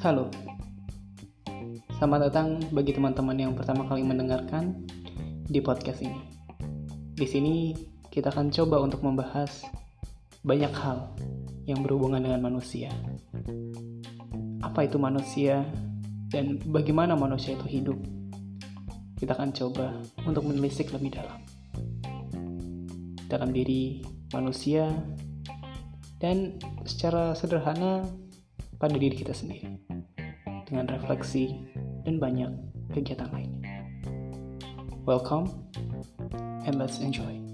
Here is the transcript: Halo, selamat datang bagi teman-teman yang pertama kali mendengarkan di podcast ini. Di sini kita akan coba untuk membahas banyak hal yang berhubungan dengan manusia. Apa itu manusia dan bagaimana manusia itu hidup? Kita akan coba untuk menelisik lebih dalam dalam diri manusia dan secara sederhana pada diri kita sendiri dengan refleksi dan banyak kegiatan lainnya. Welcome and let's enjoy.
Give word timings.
Halo, 0.00 0.32
selamat 2.00 2.32
datang 2.32 2.56
bagi 2.72 2.96
teman-teman 2.96 3.36
yang 3.36 3.52
pertama 3.52 3.84
kali 3.84 4.00
mendengarkan 4.00 4.88
di 5.44 5.60
podcast 5.60 6.00
ini. 6.00 6.24
Di 7.12 7.28
sini 7.28 7.76
kita 8.08 8.32
akan 8.32 8.48
coba 8.48 8.80
untuk 8.80 9.04
membahas 9.04 9.60
banyak 10.40 10.72
hal 10.72 11.12
yang 11.68 11.84
berhubungan 11.84 12.24
dengan 12.24 12.40
manusia. 12.40 12.88
Apa 14.64 14.88
itu 14.88 14.96
manusia 14.96 15.68
dan 16.32 16.56
bagaimana 16.64 17.12
manusia 17.12 17.52
itu 17.60 17.68
hidup? 17.68 18.00
Kita 19.20 19.36
akan 19.36 19.52
coba 19.52 20.00
untuk 20.24 20.48
menelisik 20.48 20.96
lebih 20.96 21.12
dalam 21.12 21.44
dalam 23.28 23.52
diri 23.52 24.00
manusia 24.32 24.88
dan 26.24 26.56
secara 26.88 27.36
sederhana 27.36 28.08
pada 28.80 28.96
diri 28.96 29.12
kita 29.12 29.36
sendiri 29.36 29.76
dengan 30.64 30.88
refleksi 30.88 31.68
dan 32.08 32.16
banyak 32.16 32.48
kegiatan 32.96 33.28
lainnya. 33.28 33.84
Welcome 35.04 35.52
and 36.64 36.80
let's 36.80 36.96
enjoy. 37.04 37.49